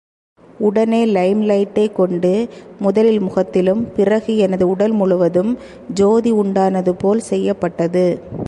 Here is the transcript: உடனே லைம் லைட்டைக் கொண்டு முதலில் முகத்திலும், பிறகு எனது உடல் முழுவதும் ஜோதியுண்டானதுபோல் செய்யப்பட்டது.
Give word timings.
உடனே 0.59 1.05
லைம் 1.05 1.41
லைட்டைக் 1.41 1.91
கொண்டு 1.91 2.47
முதலில் 2.79 3.19
முகத்திலும், 3.19 3.93
பிறகு 3.93 4.37
எனது 4.37 4.67
உடல் 4.67 4.91
முழுவதும் 4.91 5.57
ஜோதியுண்டானதுபோல் 5.95 7.17
செய்யப்பட்டது. 7.17 8.05